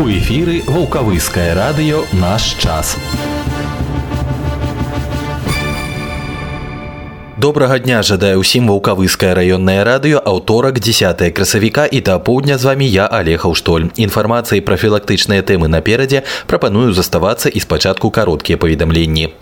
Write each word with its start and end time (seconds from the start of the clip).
У 0.00 0.08
эфіры 0.08 0.62
вулкавыскае 0.64 1.52
радыё 1.52 1.98
наш 2.16 2.56
час. 2.56 2.96
Добрага 7.36 7.76
дня 7.76 8.00
жадаю 8.00 8.40
ўсім 8.40 8.72
вулкавыскае 8.72 9.36
раённае 9.36 9.84
радыё 9.84 10.24
аўторак 10.24 10.80
10 10.80 11.20
красавіка 11.36 11.84
і 11.84 12.00
да 12.00 12.16
поўдня 12.16 12.56
з 12.56 12.64
вами 12.64 12.88
я 12.88 13.12
олег 13.12 13.44
Аўштоль. 13.44 13.92
Інфармацыі 14.00 14.64
прафілактычныя 14.64 15.44
тэмы 15.44 15.68
наперадзе 15.68 16.24
прапаную 16.48 16.96
заставацца 16.96 17.52
і 17.52 17.60
спачатку 17.60 18.08
кароткія 18.08 18.56
паведамленні. 18.56 19.36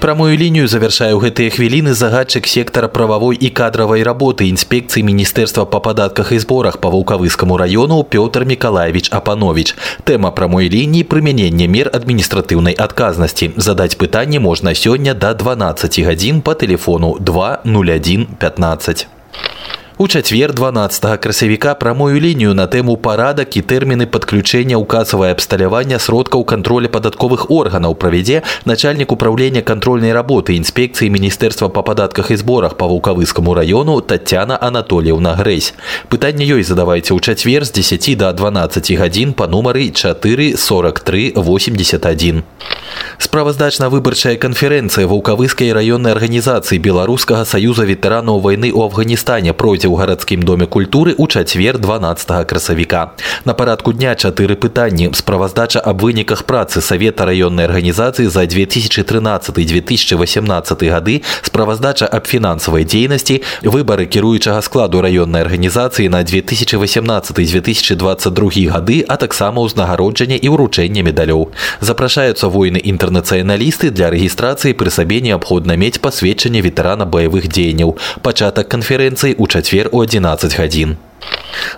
Прамую 0.00 0.36
лінію 0.36 0.68
завяршае 0.68 1.16
ў 1.16 1.20
гэтыя 1.24 1.48
хвіліны 1.54 1.94
загадчык 1.96 2.44
сектара 2.44 2.88
прававой 2.92 3.38
і 3.40 3.48
кадравай 3.48 4.04
работы 4.04 4.50
інспекцыі 4.52 5.00
міністэрства 5.00 5.64
па 5.64 5.80
падатках 5.80 6.32
і 6.36 6.38
зборах 6.44 6.76
па 6.82 6.92
вулкавыскаму 6.92 7.56
раёну 7.56 8.04
Пётр 8.04 8.44
Миколаевич 8.44 9.08
Апанович. 9.08 9.72
Тэма 10.04 10.30
прамой 10.36 10.68
лініі 10.68 11.08
прымянення 11.08 11.68
мер 11.68 11.88
адміністратыўнай 11.88 12.76
адказнасці. 12.76 13.56
Задаць 13.56 13.96
пытанне 13.96 14.40
можна 14.40 14.76
сёння 14.76 15.14
да 15.14 15.32
12 15.32 16.00
гадзін 16.04 16.44
па 16.44 16.52
тэлефону 16.52 17.16
201 17.18 18.28
15. 18.38 19.17
У 19.98 20.08
чацвер 20.08 20.52
12 20.52 21.20
красавіка 21.20 21.74
прамую 21.74 22.20
лінію 22.20 22.54
на 22.54 22.66
тэму 22.66 22.96
парадак 22.98 23.54
і 23.54 23.62
тэрміны 23.62 24.10
падключэння 24.10 24.74
ў 24.74 24.82
касавае 24.90 25.30
абсталявання 25.30 26.02
сродкаў 26.02 26.42
кантроля 26.42 26.90
падатковых 26.90 27.46
органаў 27.46 27.94
правядзе 27.94 28.42
начальнік 28.66 29.14
управлення 29.14 29.62
контрольнай 29.62 30.10
работы 30.10 30.58
інспекцыі 30.58 31.14
міністэрства 31.14 31.70
па 31.70 31.86
падатках 31.86 32.34
і 32.34 32.36
зборах 32.42 32.74
па 32.74 32.90
вулкавыскаму 32.90 33.54
раёну 33.54 34.00
Татяна 34.02 34.58
Анатольевна 34.58 35.38
Грэсь. 35.38 35.78
Пытанне 36.10 36.42
ёй 36.42 36.66
задавайце 36.66 37.14
ў 37.14 37.22
чацвер 37.22 37.62
з 37.62 37.78
10 37.78 38.18
до 38.18 38.34
12 38.34 38.98
гадзін 38.98 39.30
па 39.38 39.46
нумары 39.46 39.94
4 39.94 40.58
43 40.58 41.38
81. 41.38 42.42
Справаздачна-выбарчая 43.18 44.36
канферэнцыя 44.42 45.06
вулкавыскай 45.06 45.70
раённай 45.70 46.12
арганізацыі 46.18 46.82
беларускага 46.82 47.46
саюза 47.46 47.86
ветэранаў 47.86 48.42
вайны 48.42 48.74
ў 48.74 48.90
Афганістане 48.90 49.54
пройдзе 49.54 49.84
ў 49.88 49.96
гарадскім 49.96 50.44
доме 50.44 50.66
культуры 50.66 51.16
ў 51.16 51.26
чацвер 51.26 51.80
12 51.80 52.46
красавіка. 52.46 53.16
На 53.44 53.54
парадку 53.54 53.92
дня 53.92 54.14
чатыры 54.14 54.56
пытанні 54.56 55.10
справаздача 55.14 55.80
аб 55.80 56.04
выніках 56.04 56.44
працы 56.44 56.84
савета 56.84 57.24
раённай 57.24 57.64
арганізацыі 57.64 58.28
за 58.28 58.44
2013-2018 58.44 60.90
гады 60.90 61.22
справаздача 61.42 62.06
аб 62.06 62.26
фінансавай 62.26 62.84
дзейнасці 62.84 63.42
выбары 63.64 64.06
кіруючага 64.06 64.62
складу 64.62 65.00
раённай 65.00 65.42
арганізацыі 65.42 66.08
на 66.08 66.24
2018-2022 66.24 68.68
гады 68.68 69.04
а 69.08 69.16
таксама 69.16 69.62
ўзнагароджання 69.64 70.36
і 70.36 70.48
ўручэння 70.52 71.02
медалёў 71.02 71.48
запрашаюцца 71.80 72.48
войны 72.48 72.80
інтэрнацыяналісты 72.84 73.90
для 73.90 74.10
рэгістрацыі 74.10 74.74
пры 74.74 74.90
сабе 74.90 75.20
неабходна 75.24 75.76
мець 75.80 75.98
пасведчанне 75.98 76.60
ветэрана 76.60 77.06
баявых 77.06 77.48
дзеянняў 77.48 77.96
пачатак 78.20 78.68
канферэнцыі 78.68 79.34
ў 79.38 79.46
чацвер 79.48 79.77
теперь 79.79 79.89
у 79.93 80.01
11 80.01 80.53
ходин. 80.53 80.97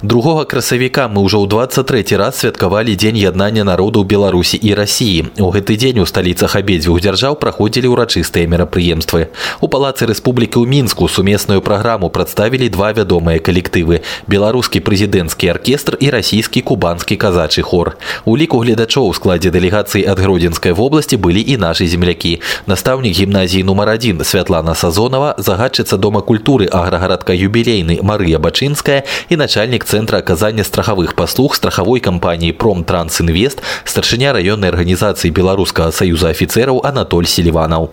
2 0.01 0.45
красавіка 0.45 1.07
мы 1.07 1.21
ўжо 1.21 1.41
ў 1.43 1.47
23 1.47 2.17
раз 2.17 2.41
святкавалі 2.41 2.95
дзень 2.95 3.17
яднання 3.21 3.63
народаў 3.63 4.03
беларусі 4.03 4.57
і 4.57 4.73
рассіі 4.73 5.29
у 5.37 5.53
гэты 5.53 5.77
дзень 5.77 6.01
у 6.01 6.05
сталіцах 6.09 6.55
абедзвюх 6.57 7.01
дзяржаў 7.01 7.37
праходзілі 7.37 7.93
ўрачыстыя 7.93 8.49
мерапрыемствы 8.49 9.29
у 9.61 9.67
палацы 9.69 10.09
рэспублікі 10.09 10.57
ў 10.57 10.65
мінску 10.65 11.05
сумесную 11.05 11.61
праграму 11.61 12.09
прадставілі 12.09 12.69
два 12.73 12.93
вядомыя 12.97 13.37
калектывы 13.37 14.01
беларускі 14.25 14.81
прэзідэнцкі 14.81 15.53
аркестр 15.53 15.97
і 16.01 16.09
расійскі 16.09 16.61
кубанскі 16.61 17.15
казачы 17.21 17.61
хор. 17.61 17.97
У 18.25 18.33
ліку 18.37 18.57
гледачоў 18.65 19.05
у 19.09 19.13
складзе 19.13 19.53
дэлегацыі 19.53 20.05
ад 20.09 20.17
гродзенскай 20.17 20.73
вобласці 20.73 21.21
былі 21.21 21.41
і 21.41 21.57
нашы 21.61 21.85
землякі 21.85 22.41
настаўнік 22.65 23.13
гімназіі 23.13 23.63
нумар 23.69 23.93
один 23.93 24.23
Святлана 24.25 24.73
сазонова 24.73 25.35
загадчыца 25.37 25.97
дома 25.97 26.21
культуры 26.21 26.65
аграгарадка 26.65 27.37
юбілейны 27.37 27.99
Марыя 28.01 28.39
бачынская 28.39 29.05
і 29.30 29.36
начальник 29.36 29.66
начальнік 29.66 29.84
цэнтра 29.84 30.18
аказання 30.18 30.64
страхавых 30.64 31.14
паслуг 31.14 31.54
страхавой 31.54 32.00
кампаніі 32.00 32.52
промтрансінвест 32.52 33.62
старшыня 33.84 34.32
раённай 34.32 34.70
арганізацыі 34.70 35.30
беларускага 35.34 35.92
саюза 35.92 36.30
афіцэраў 36.30 36.80
анатоль 36.84 37.26
селіванаў 37.26 37.90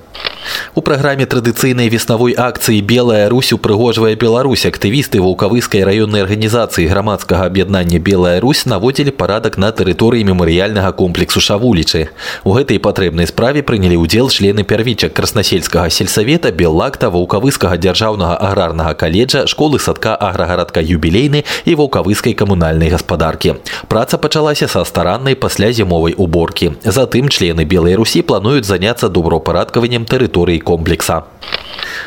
у 0.76 0.82
праграме 0.82 1.26
традыцыйнай 1.26 1.90
веснавой 1.90 2.36
акцыі 2.38 2.82
белая 2.82 3.30
русь 3.30 3.54
упрыгожвае 3.54 4.16
Беларусь 4.16 4.66
актывісты 4.66 5.20
вулкавыскай 5.22 5.84
раённай 5.84 6.24
арганізацыі 6.24 6.88
грамадскага 6.88 7.46
аб'яднання 7.48 8.00
белая 8.00 8.40
русь 8.40 8.66
наводзілі 8.66 9.12
парадак 9.12 9.58
на 9.58 9.72
тэрыторыі 9.72 10.24
мемарыяльнага 10.28 10.92
комплексу 10.92 11.40
шавулічы 11.40 12.10
у 12.44 12.54
гэтай 12.54 12.80
патрэбнай 12.80 13.28
справе 13.28 13.64
прынялі 13.64 13.98
ўдзел 14.04 14.30
члены 14.30 14.64
пярвічак 14.64 15.14
краснасельскага 15.14 15.90
сельсавета 15.90 16.52
беллакта 16.52 17.10
вулкавыскага 17.10 17.78
дзяржаўнага 17.78 18.36
аграрнага 18.38 18.94
каледжа 18.94 19.48
школы 19.48 19.80
садка 19.80 20.16
аграгарадка 20.16 20.84
юбілейны 21.28 21.44
і 21.66 21.76
вулкавыскай 21.76 22.34
камунальнай 22.34 22.90
гаспадаркі. 22.90 23.60
Праца 23.92 24.18
пачалася 24.18 24.68
са 24.68 24.86
стараннай 24.86 25.36
пасля 25.36 25.72
зімовай 25.72 26.16
уборкі. 26.16 26.80
Затым 26.84 27.28
члены 27.28 27.68
белай 27.68 27.96
русі 27.96 28.24
плануюць 28.24 28.66
заняцца 28.66 29.10
добраўпарадкаваннем 29.10 30.08
тэрыторыі 30.08 30.64
комплекса. 30.64 31.24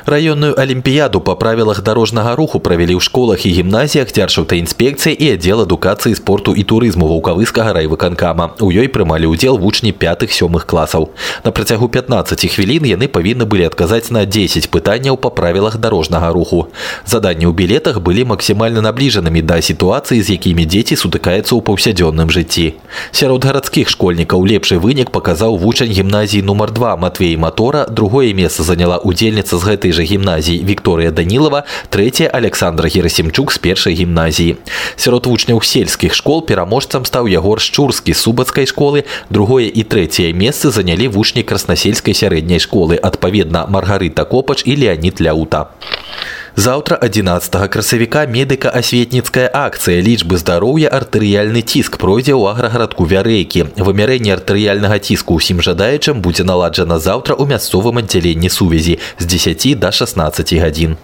Раённую 0.07 0.55
алімпіяду 0.55 1.21
па 1.21 1.35
правілах 1.35 1.83
дарожнага 1.83 2.37
руху 2.37 2.61
правялі 2.61 2.95
ў 2.95 3.03
школах 3.03 3.43
і 3.47 3.51
гімназіях 3.51 4.13
дзяржаўтай 4.15 4.63
інспекцыі 4.63 5.13
і 5.13 5.35
аддзел 5.35 5.67
адукацыі 5.67 6.15
спорту 6.15 6.55
і 6.55 6.63
турызму 6.63 7.11
вулкавыскага 7.11 7.75
райвыканкама. 7.75 8.55
У 8.63 8.71
ёй 8.71 8.87
прымалі 8.87 9.27
ўдзел 9.35 9.59
вучні 9.59 9.91
пятых 9.91 10.31
сёмых 10.31 10.67
класаў. 10.71 11.11
На 11.43 11.51
працягу 11.51 11.89
15 11.91 12.47
хвілін 12.47 12.87
яны 12.87 13.11
павінны 13.11 13.51
былі 13.51 13.67
адказаць 13.67 14.15
на 14.15 14.25
10 14.25 14.71
пытанняў 14.71 15.19
па 15.19 15.31
правілах 15.31 15.79
дарожнага 15.83 16.31
руху. 16.31 16.71
Заданні 17.03 17.51
ў 17.51 17.53
білетах 17.53 17.99
былі 18.01 18.25
максімальна 18.31 18.81
набліжанымі 19.12 19.42
да 19.42 19.62
сітуацыі, 19.62 20.24
з 20.24 20.40
якімі 20.40 20.64
дзеці 20.66 20.96
сутыкаюцца 20.96 21.52
ў 21.52 21.62
паўсядзённым 21.68 22.32
жыцці. 22.32 22.80
Сярод 23.12 23.44
гарадскіх 23.44 23.92
школьнікаў 23.92 24.40
лепшы 24.48 24.80
вынік 24.80 25.12
паказаў 25.12 25.60
вучань 25.60 25.92
гімназіі 25.92 26.48
нумар 26.48 26.72
2 26.72 26.96
Матвей 26.96 27.36
Матора, 27.36 27.86
другое 27.92 28.32
месца 28.34 28.64
заняла 28.64 29.04
удзельніца 29.04 29.60
з 29.60 29.64
гэтай 29.68 29.92
же 29.92 30.04
гімназіі 30.08 30.64
Вікторыя 30.64 31.12
Данілава, 31.12 31.68
трэцяя 31.92 32.32
Александра 32.32 32.88
Герасімчук 32.88 33.52
з 33.52 33.58
першай 33.58 33.94
гімназіі. 34.00 34.56
Сярод 34.96 35.28
вучняў 35.28 35.60
сельскіх 35.60 36.16
школ 36.16 36.46
пераможцам 36.48 37.04
стаў 37.04 37.28
Ягор 37.28 37.60
Шчурскі 37.60 38.16
субацкай 38.16 38.64
школы, 38.64 39.04
другое 39.30 39.68
і 39.68 39.84
трэцяе 39.84 40.32
месцы 40.32 40.72
занялі 40.72 41.12
вучні 41.12 41.44
краснасельскай 41.44 42.16
сярэдняй 42.16 42.64
школы, 42.64 42.96
адпаведна 42.96 43.68
Маргарыта 43.68 44.24
Копач 44.24 44.64
і 44.64 44.80
Леонид 44.80 45.20
Ляута. 45.20 45.76
Заўтра 46.57 46.97
11 47.01 47.57
красавіка 47.71 48.27
медыка-асветніцкая 48.27 49.49
акцыя 49.53 50.01
лічбы 50.01 50.39
здароўя 50.41 50.93
артэрыяльны 50.93 51.61
ціск 51.61 51.99
пройдзе 51.99 52.33
ў 52.33 52.53
аграгарадку 52.53 53.05
вярэйкі. 53.05 53.67
Вымярэнне 53.77 54.33
артэрыяльнага 54.37 54.99
ціску 55.01 55.37
ўсім 55.41 55.61
жадаючым 55.61 56.23
будзе 56.25 56.49
наладжана 56.49 56.99
заўтра 56.99 57.37
ў 57.37 57.45
мясцовым 57.57 58.01
аддзяленні 58.05 58.49
сувязі 58.49 58.99
з 59.19 59.25
10 59.25 59.79
до 59.81 59.93
16 59.93 60.57
гадзін. 60.63 60.97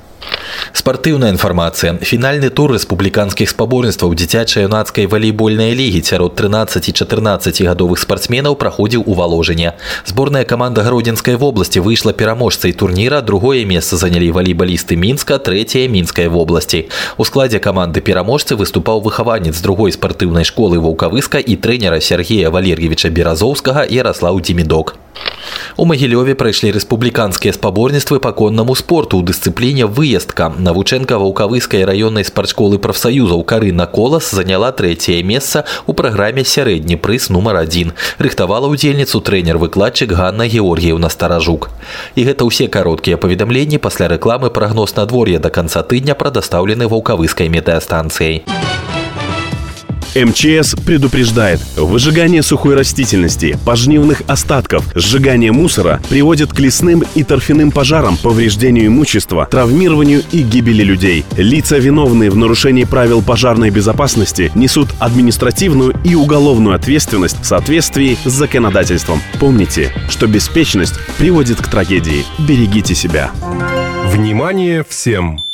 Спартыўная 0.72 1.30
інфармацыя. 1.30 1.98
Фінальны 2.00 2.48
тур 2.50 2.72
рэспубліканскіх 2.74 3.50
спаборніцтваў 3.50 4.14
дзіцяча-юнацкай 4.16 5.06
валейбольнай 5.06 5.74
лігі 5.78 6.00
сярод 6.02 6.34
13 6.34 6.88
і 6.88 6.92
14 6.92 7.60
гадовых 7.62 8.00
спартсменаў 8.00 8.56
праходзіў 8.56 9.04
у 9.06 9.14
валожанне. 9.14 9.74
Зборная 10.06 10.44
каманда 10.44 10.82
гродзенскай 10.82 11.36
вобласці 11.36 11.84
выйшла 11.84 12.12
пераможцай 12.12 12.72
турніра, 12.72 13.20
другое 13.20 13.64
месца 13.64 13.96
занялі 13.96 14.32
валейбалісты 14.32 14.96
мінска, 14.96 15.38
трэцяе 15.38 15.86
мінскай 15.88 16.28
вобласці. 16.28 16.88
У 17.18 17.24
складзе 17.24 17.58
каманды 17.58 18.00
пераможцы 18.00 18.56
выступаў 18.56 19.04
выхаванец 19.04 19.60
другой 19.60 19.92
спартыўнай 19.92 20.44
школы 20.44 20.80
ваўкавыска 20.80 21.38
і 21.38 21.56
трэнера 21.56 22.00
Сергея 22.00 22.50
Валер'евіча 22.50 23.10
Беразоўскага 23.10 23.86
Ярослаў 23.86 24.40
Дзімідок. 24.40 24.96
У 25.76 25.84
Магілёве 25.88 26.34
прайшлі 26.36 26.68
рэспубліканскія 26.76 27.52
спаборніцтвы 27.56 28.20
па 28.20 28.32
коннаму 28.36 28.76
спорту 28.76 29.16
ў 29.16 29.24
дысцыпліне 29.24 29.88
выездка. 29.88 30.52
Навучэнка 30.52 31.16
ваўкавыскай 31.16 31.88
раённай 31.88 32.28
спартшколы 32.28 32.76
прафсаюзаў 32.76 33.40
Карына 33.48 33.86
Колас 33.88 34.30
заняла 34.30 34.68
трэцяе 34.76 35.24
месца 35.24 35.64
ў 35.88 35.96
праграме 35.96 36.44
сярэдні 36.44 37.00
прыз 37.00 37.30
нумар 37.32 37.64
адзін. 37.64 37.96
Рыхтавала 38.20 38.68
ўдзельніцу 38.68 39.24
трэнер-выкладчык 39.24 40.12
Ганна 40.12 40.44
Георгіевна 40.44 41.08
Старажук. 41.08 41.72
І 42.20 42.28
гэта 42.28 42.44
ўсе 42.44 42.68
кароткія 42.68 43.16
паведамленні 43.16 43.80
пасля 43.80 44.12
рэкламы 44.12 44.52
прагноз 44.52 44.92
надвор'я 45.00 45.40
да 45.40 45.48
канца 45.48 45.80
тыдня 45.80 46.12
прадастаўлены 46.12 46.84
ваўкавыскай 46.84 47.48
метэастанцыяй. 47.48 48.44
МЧС 50.25 50.75
предупреждает, 50.75 51.59
выжигание 51.75 52.41
сухой 52.41 52.75
растительности, 52.75 53.57
пожнивных 53.65 54.21
остатков, 54.27 54.85
сжигание 54.95 55.51
мусора 55.51 56.01
приводит 56.09 56.51
к 56.51 56.59
лесным 56.59 57.03
и 57.15 57.23
торфяным 57.23 57.71
пожарам, 57.71 58.17
повреждению 58.17 58.87
имущества, 58.87 59.47
травмированию 59.49 60.23
и 60.31 60.41
гибели 60.41 60.83
людей. 60.83 61.25
Лица, 61.35 61.77
виновные 61.77 62.29
в 62.29 62.37
нарушении 62.37 62.83
правил 62.83 63.21
пожарной 63.21 63.69
безопасности, 63.69 64.51
несут 64.55 64.89
административную 64.99 65.95
и 66.03 66.15
уголовную 66.15 66.75
ответственность 66.75 67.39
в 67.41 67.45
соответствии 67.45 68.17
с 68.25 68.31
законодательством. 68.31 69.21
Помните, 69.39 69.91
что 70.09 70.27
беспечность 70.27 70.95
приводит 71.17 71.61
к 71.61 71.67
трагедии. 71.67 72.25
Берегите 72.39 72.95
себя. 72.95 73.31
Внимание 74.05 74.83
всем! 74.87 75.46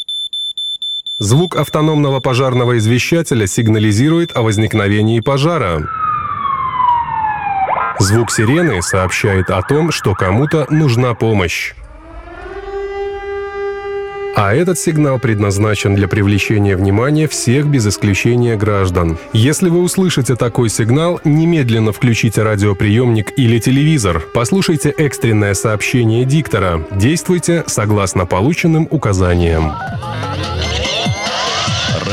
Звук 1.23 1.55
автономного 1.55 2.19
пожарного 2.19 2.77
извещателя 2.77 3.47
сигнализирует 3.47 4.35
о 4.35 4.41
возникновении 4.41 5.21
пожара. 5.21 5.87
Звук 7.97 8.29
сирены 8.29 8.81
сообщает 8.81 9.49
о 9.49 9.61
том, 9.61 9.93
что 9.93 10.15
кому-то 10.15 10.67
нужна 10.69 11.13
помощь. 11.13 11.75
А 14.35 14.53
этот 14.53 14.77
сигнал 14.77 15.17
предназначен 15.17 15.95
для 15.95 16.09
привлечения 16.09 16.75
внимания 16.75 17.29
всех 17.29 17.67
без 17.67 17.87
исключения 17.87 18.57
граждан. 18.57 19.17
Если 19.31 19.69
вы 19.69 19.81
услышите 19.81 20.35
такой 20.35 20.67
сигнал, 20.67 21.21
немедленно 21.23 21.93
включите 21.93 22.43
радиоприемник 22.43 23.31
или 23.37 23.59
телевизор, 23.59 24.21
послушайте 24.33 24.89
экстренное 24.89 25.53
сообщение 25.53 26.25
диктора, 26.25 26.85
действуйте 26.91 27.63
согласно 27.65 28.25
полученным 28.25 28.89
указаниям. 28.91 29.71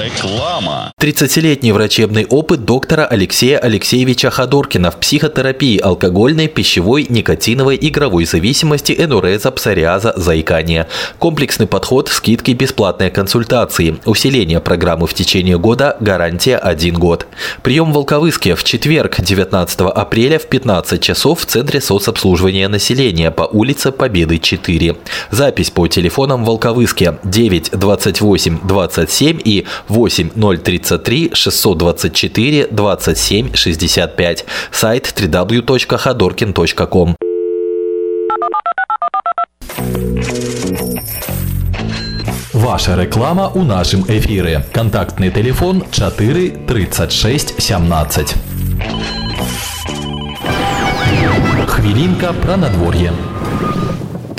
Реклама. 0.00 0.92
30-летний 0.98 1.72
врачебный 1.72 2.24
опыт 2.24 2.64
доктора 2.64 3.04
Алексея 3.04 3.58
Алексеевича 3.58 4.30
Ходоркина 4.30 4.90
в 4.90 4.96
психотерапии 4.96 5.78
алкогольной, 5.78 6.48
пищевой, 6.48 7.06
никотиновой, 7.10 7.78
игровой 7.80 8.24
зависимости, 8.24 8.94
энуреза, 8.96 9.50
псориаза, 9.50 10.14
заикания. 10.16 10.88
Комплексный 11.18 11.66
подход, 11.66 12.08
скидки, 12.08 12.52
бесплатные 12.52 13.10
консультации. 13.10 13.98
Усиление 14.06 14.60
программы 14.60 15.06
в 15.06 15.12
течение 15.12 15.58
года, 15.58 15.96
гарантия 16.00 16.56
1 16.56 16.94
год. 16.94 17.26
Прием 17.62 17.92
в 17.92 17.94
Волковыске 17.94 18.54
в 18.54 18.64
четверг, 18.64 19.20
19 19.20 19.80
апреля 19.80 20.38
в 20.38 20.46
15 20.46 21.02
часов 21.02 21.40
в 21.40 21.46
Центре 21.46 21.80
соцобслуживания 21.82 22.68
населения 22.68 23.30
по 23.30 23.42
улице 23.42 23.92
Победы 23.92 24.38
4. 24.38 24.96
Запись 25.30 25.70
по 25.70 25.86
телефонам 25.88 26.44
Волковыске 26.44 27.18
9 27.24 27.72
28 27.72 28.60
27 28.66 29.40
и 29.44 29.66
8 29.90 30.30
033 30.62 31.30
624 31.34 32.68
27 32.70 33.54
65. 33.54 34.44
Сайт 34.70 35.14
www.ходоркин.ком. 35.18 37.16
Ваша 42.52 42.94
реклама 42.94 43.48
у 43.48 43.62
нашым 43.62 44.04
эфире. 44.08 44.64
Контактный 44.72 45.30
телефон 45.30 45.82
4 45.90 46.50
36 46.66 47.62
17. 47.62 48.34
Хвілінка 51.66 52.32
пра 52.32 52.56
надвор'е. 52.56 53.12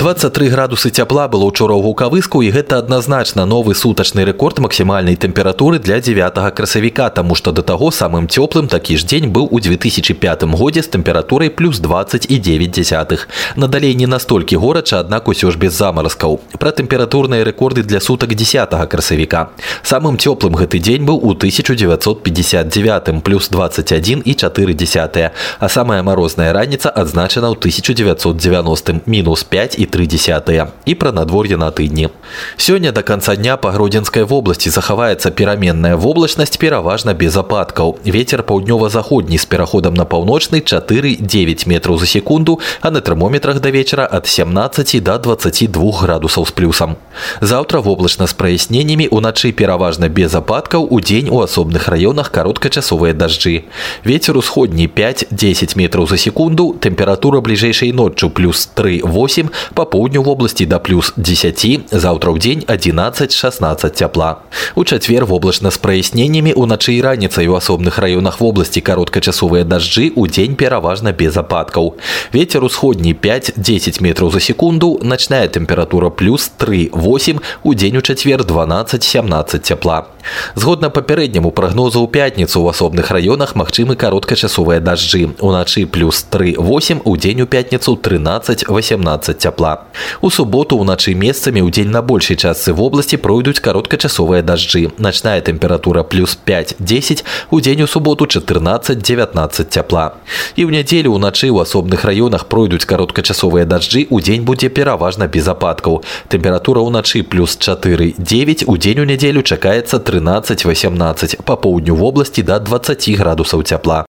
23 0.01 0.49
градусы 0.49 0.89
цяпла 0.89 1.27
было 1.27 1.45
учора 1.45 1.73
ў 1.73 1.81
гукавыску 1.81 2.41
і 2.45 2.49
гэта 2.53 2.77
адназначна 2.77 3.45
новы 3.49 3.73
сутачны 3.73 4.25
рэкорд 4.29 4.59
максімальнай 4.61 5.17
тэмпературы 5.17 5.79
для 5.79 5.99
9 5.99 6.53
красавіка 6.53 7.09
таму 7.09 7.35
што 7.35 7.51
да 7.51 7.61
таго 7.61 7.89
самым 7.89 8.29
цёплым 8.29 8.69
такі 8.69 8.97
ж 8.97 9.05
дзень 9.05 9.29
быў 9.33 9.49
у 9.49 9.59
2005 9.59 10.45
годзе 10.53 10.81
з 10.81 10.89
тэмпературай 10.93 11.49
плюс 11.49 11.79
29 11.79 12.71
десятых 12.71 13.27
надалей 13.55 13.93
не 13.93 14.07
настолькі 14.07 14.57
горача 14.57 14.99
аднак 14.99 15.27
усё 15.27 15.51
ж 15.51 15.57
без 15.57 15.73
замаразкаў 15.73 16.39
пра 16.57 16.71
тэмпературныя 16.71 17.43
рэкорды 17.43 17.83
для 17.83 17.99
сутак 17.99 18.33
10 18.33 18.69
красавіка 18.89 19.49
самым 19.83 20.17
цёплым 20.17 20.55
гэты 20.55 20.79
дзень 20.79 21.05
быў 21.09 21.17
у 21.21 21.33
1959 21.33 23.23
плюс 23.23 23.49
21 23.49 24.21
і 24.25 24.33
4 24.33 24.73
десятыя 24.73 25.33
а 25.59 25.69
самая 25.69 26.01
марозная 26.03 26.53
раніца 26.53 26.89
адзначана 26.89 27.49
ў 27.49 27.57
1990 27.57 29.01
мінус 29.05 29.43
5 29.43 29.79
і 29.79 29.85
0,3 29.91 30.67
і 30.85 30.95
пра 30.95 31.11
надвор'е 31.11 31.57
на 31.57 31.71
тыдні. 31.71 32.09
Сёння 32.57 32.91
до 32.91 33.03
конца 33.03 33.35
дня 33.35 33.57
па 33.57 33.71
гродзенскай 33.71 34.23
вобласці 34.23 34.69
захаваецца 34.69 35.31
пераменная 35.31 35.95
воблачнасць 35.95 36.57
пераважна 36.57 37.13
без 37.13 37.37
ападкаў. 37.37 37.97
Вецер 38.05 38.43
паўднёва-заходні 38.43 39.37
з 39.37 39.45
пераходам 39.45 39.93
на 39.93 40.05
паўночны 40.05 40.61
4-9 40.61 41.67
метраў 41.67 41.97
за 41.99 42.05
секунду, 42.05 42.59
а 42.81 42.91
на 42.91 43.01
тэрмометрах 43.01 43.59
да 43.59 43.69
вечара 43.69 44.07
ад 44.11 44.27
17 44.27 45.03
до 45.03 45.17
22 45.17 45.91
градусаў 45.91 46.45
з 46.45 46.51
плюсам. 46.51 46.95
Заўтра 47.41 47.79
воблачна 47.79 48.27
з 48.27 48.33
праясненнямі 48.33 49.07
уначы 49.07 49.51
пераважна 49.51 50.09
без 50.09 50.35
ападкаў 50.35 50.87
у 50.89 50.99
дзень 51.01 51.29
у 51.29 51.41
асобных 51.41 51.87
раёнах 51.89 52.31
кароткачасовыя 52.31 53.13
дажджы. 53.13 53.63
Вецер 54.05 54.37
усходні 54.37 54.87
5-10 54.87 55.77
метраў 55.77 56.07
за 56.07 56.17
секунду, 56.17 56.75
тэмпература 56.79 57.41
бліжэйшай 57.41 57.91
ноччу 57.91 58.29
плюс 58.29 58.69
3-8, 58.75 59.49
по 59.81 59.85
поўдню 59.85 60.23
вобласці 60.23 60.65
да 60.65 60.79
плюс 60.79 61.13
10, 61.17 61.91
заўтра 61.91 62.31
ў 62.31 62.37
дзень 62.39 62.63
11-16 62.67 63.89
цяпла. 63.89 64.43
У 64.75 64.83
чацвер 64.83 65.25
воблачна 65.25 65.71
з 65.71 65.77
праясненнямі 65.77 66.53
уначы 66.53 66.97
і 66.97 67.01
раніцай 67.01 67.47
у 67.47 67.55
асобных 67.55 67.99
раёнах 67.99 68.39
вобласці 68.39 68.81
кароткачасовыя 68.81 69.63
дажджы 69.63 70.11
у 70.15 70.27
дзень 70.27 70.55
пераважна 70.55 71.11
без 71.11 71.37
ападкаў. 71.37 71.95
Вецер 72.33 72.63
усходні 72.63 73.13
5-10 73.13 74.01
метраў 74.01 74.31
за 74.31 74.39
секунду, 74.39 74.99
начная 75.01 75.47
тэмпература 75.47 76.09
плюс 76.09 76.51
3-8, 76.59 77.39
у 77.63 77.73
дзень 77.73 77.97
у 77.97 78.01
чацвер 78.01 78.41
12-17 78.41 79.59
цяпла. 79.59 80.07
Згодна 80.55 80.89
папярэдняму 80.89 81.51
прагнозу 81.51 82.03
ў 82.03 82.11
пятніцу 82.11 82.63
ў 82.63 82.73
асобных 82.73 83.11
раёнах 83.11 83.55
магчымы 83.55 83.95
кароткачасовыя 83.95 84.79
дажджы. 84.79 85.31
Уначы 85.39 85.85
плюс 85.85 86.25
3-8, 86.31 87.01
у 87.03 87.17
дзень 87.17 87.41
у 87.41 87.47
пятніцу 87.47 87.95
13-18 87.95 89.33
цяпла 89.33 89.70
цяпла. 89.71 89.87
У 90.21 90.29
суботу 90.29 90.75
ўначы 90.75 91.15
месцамі 91.15 91.63
ў 91.63 91.71
дзень 91.71 91.91
на 91.95 92.03
большай 92.03 92.35
частцы 92.35 92.75
вобласці 92.75 93.17
пройдуць 93.17 93.63
кароткачасовыя 93.63 94.43
дажджы. 94.43 94.91
Начная 94.99 95.39
тэмпература 95.41 96.03
плюс 96.03 96.35
5-10, 96.35 97.23
у 97.51 97.59
дзень 97.63 97.83
у 97.83 97.87
суботу 97.87 98.27
14-19 98.27 99.71
цяпла. 99.71 100.19
І 100.59 100.67
ў 100.67 100.69
нядзелю 100.75 101.15
ўначы 101.15 101.47
ў 101.47 101.63
асобных 101.63 102.03
раёнах 102.03 102.51
пройдуць 102.51 102.83
кароткачасовыя 102.83 103.63
дажджы, 103.63 104.07
у 104.11 104.19
дзень 104.19 104.43
будзе 104.43 104.67
пераважна 104.67 105.31
без 105.31 105.47
ападкаў. 105.47 106.03
Тэмпература 106.27 106.83
ўначы 106.83 107.23
плюс 107.23 107.55
4-9, 107.55 108.67
у 108.67 108.75
дзень 108.75 108.99
у 108.99 109.07
нядзелю 109.07 109.41
чакаецца 109.47 110.03
13-18, 110.03 111.39
па 111.47 111.55
поўдню 111.55 111.95
вобласці 111.95 112.43
да 112.43 112.59
20 112.59 113.15
градусаў 113.15 113.63
цяпла. 113.63 114.03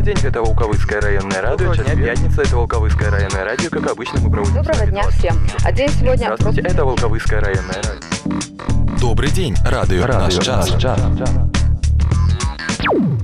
Добрый 0.00 0.14
день, 0.14 0.26
это 0.30 0.40
Волковыцкое 0.40 1.00
районное 1.02 1.42
радио. 1.42 1.74
Сейчас 1.74 1.94
дня. 1.94 2.06
пятница, 2.06 2.40
это 2.40 2.56
Волковыцкое 2.56 3.10
районное 3.10 3.44
радио. 3.44 3.68
Как 3.68 3.86
обычно, 3.90 4.18
мы 4.20 4.30
проводим... 4.30 4.54
Доброго 4.54 4.86
дня 4.86 5.02
всем. 5.10 5.46
А 5.62 5.72
день 5.72 5.90
сегодня... 5.90 6.24
Здравствуйте, 6.24 6.62
это 6.62 6.86
Волковыцкое 6.86 7.40
районное 7.42 7.74
радио. 7.74 8.98
Добрый 8.98 9.30
день, 9.30 9.54
радио, 9.62 10.06
радио 10.06 10.24
наш 10.24 10.34
час. 10.36 10.70
Наш 10.70 10.80
час 10.80 11.00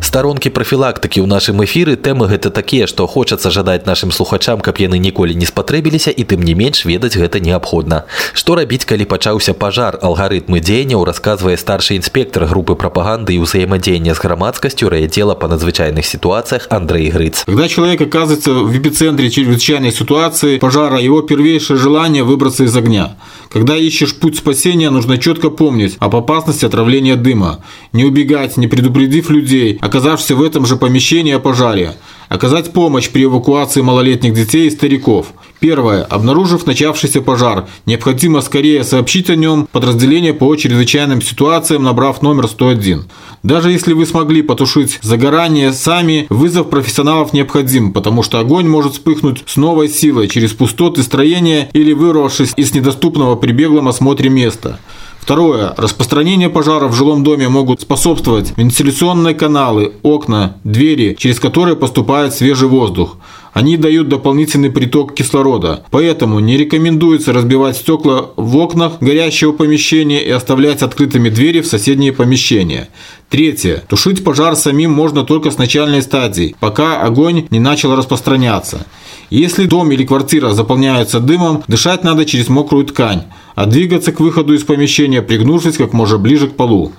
Старонкі 0.06 0.50
прафілактыкі 0.50 1.22
ў 1.24 1.28
нашым 1.30 1.64
эфіры 1.64 1.96
тэмы 1.96 2.28
гэта 2.28 2.50
такія, 2.50 2.88
што 2.88 3.08
хочацца 3.08 3.50
жадаць 3.50 3.86
нашым 3.86 4.12
слухачам, 4.12 4.60
каб 4.60 4.78
яны 4.82 5.00
ніколі 5.00 5.36
не 5.36 5.46
спатрэбіліся 5.46 6.12
і 6.12 6.24
тым 6.28 6.44
не 6.44 6.54
менш 6.54 6.86
ведаць 6.86 7.16
гэта 7.16 7.40
неабходна. 7.40 8.06
Што 8.34 8.56
рабіць, 8.60 8.86
калі 8.86 9.06
пачаўся 9.06 9.54
пажар 9.54 9.98
алгарытмы 10.02 10.60
дзеянняў 10.60 11.06
расказвае 11.06 11.58
старшы 11.58 11.96
інспектор 11.96 12.46
групы 12.46 12.76
прапаганды 12.76 13.36
і 13.36 13.42
ўзаемадзеяння 13.46 14.14
з 14.14 14.20
грамадскасцю 14.20 14.90
райдзела 14.90 15.36
па 15.36 15.48
надзвычайных 15.48 16.06
ситуациях 16.06 16.68
Андрей 16.70 17.10
Грыц. 17.12 17.44
Когда 17.46 17.68
человек 17.68 18.02
оказывается 18.02 18.54
в 18.54 18.78
эпицентре 18.78 19.30
чрезвычайной 19.30 19.92
ситуации 19.92 20.58
пожара, 20.58 21.00
его 21.00 21.22
первейшее 21.22 21.78
желание 21.78 22.24
выбраться 22.24 22.64
из 22.64 22.76
огня. 22.76 23.16
Когда 23.52 23.76
ищешь 23.76 24.16
путь 24.16 24.38
спасения, 24.38 24.90
нужно 24.90 25.18
четко 25.18 25.50
помнить 25.50 25.98
об 26.00 26.16
опасности 26.16 26.66
отравления 26.66 27.16
дыма, 27.16 27.64
не 27.92 28.06
убегать, 28.06 28.58
не 28.58 28.68
предупредив 28.68 29.30
людей, 29.30 29.78
оказавшихся 29.97 30.37
в 30.37 30.43
этом 30.43 30.67
же 30.67 30.77
помещении 30.77 31.33
о 31.33 31.39
пожаре, 31.39 31.95
оказать 32.29 32.73
помощь 32.73 33.09
при 33.09 33.25
эвакуации 33.25 33.81
малолетних 33.81 34.35
детей 34.35 34.67
и 34.67 34.71
стариков. 34.71 35.29
Первое. 35.59 36.05
Обнаружив 36.05 36.67
начавшийся 36.67 37.23
пожар, 37.23 37.67
необходимо 37.87 38.43
скорее 38.43 38.85
сообщить 38.85 39.31
о 39.31 39.37
нем 39.37 39.67
подразделение 39.73 40.35
по 40.35 40.55
чрезвычайным 40.55 41.23
ситуациям, 41.23 41.83
набрав 41.83 42.21
номер 42.21 42.47
101. 42.47 43.05
Даже 43.43 43.73
если 43.73 43.95
вы 43.95 44.05
смогли 44.05 44.43
потушить 44.43 44.99
загорание 45.01 45.73
сами, 45.73 46.27
вызов 46.29 46.69
профессионалов 46.69 47.33
необходим, 47.33 47.95
потому 47.95 48.23
что 48.23 48.39
огонь 48.39 48.69
может 48.69 48.95
вспыхнуть 48.95 49.45
с 49.47 49.57
новой 49.57 49.89
силой 49.89 50.29
через 50.29 50.53
пустоты 50.53 51.03
строения 51.03 51.71
или 51.73 51.95
вырвавшись 51.95 52.53
из 52.57 52.75
недоступного 52.75 53.37
при 53.37 53.53
беглом 53.53 53.89
осмотре 53.89 54.29
места. 54.29 54.79
Второе. 55.21 55.75
Распространение 55.77 56.49
пожара 56.49 56.87
в 56.87 56.95
жилом 56.95 57.25
доме 57.25 57.49
могут 57.49 57.81
способствовать 57.81 58.53
вентиляционные 58.57 59.35
каналы, 59.35 59.93
окна, 60.03 60.57
двери, 60.63 61.17
через 61.19 61.41
которые 61.41 61.77
поступает 61.77 62.33
свежий 62.33 62.69
воздух. 62.69 63.17
Они 63.53 63.79
дают 63.79 64.09
дополнительный 64.09 64.71
приток 64.71 65.15
кислорода. 65.15 65.83
Поэтому 65.91 66.41
не 66.41 66.59
рекомендуется 66.59 67.33
разбивать 67.33 67.79
стекла 67.79 68.27
в 68.37 68.55
окнах 68.59 68.99
горящего 69.01 69.53
помещения 69.53 70.23
и 70.23 70.31
оставлять 70.31 70.83
открытыми 70.83 71.31
двери 71.31 71.63
в 71.63 71.67
соседние 71.67 72.13
помещения. 72.13 72.91
Третье. 73.31 73.83
Тушить 73.89 74.23
пожар 74.23 74.57
самим 74.57 74.93
можно 74.93 75.25
только 75.25 75.51
с 75.51 75.57
начальной 75.57 76.03
стадии, 76.03 76.55
пока 76.61 77.01
огонь 77.01 77.47
не 77.51 77.59
начал 77.59 77.97
распространяться. 77.97 78.87
Если 79.31 79.67
дом 79.67 79.91
или 79.91 80.05
квартира 80.05 80.53
заполняются 80.53 81.21
дымом, 81.21 81.65
дышать 81.67 82.05
надо 82.05 82.25
через 82.25 82.49
мокрую 82.49 82.85
ткань, 82.85 83.25
а 83.55 83.67
двигаться 83.67 84.13
к 84.13 84.21
выходу 84.21 84.55
из 84.55 84.63
помещения, 84.63 85.21
пригнувшись 85.23 85.77
как 85.77 85.93
можно 85.93 86.19
ближе 86.19 86.49
к 86.49 86.55
полу. 86.57 86.93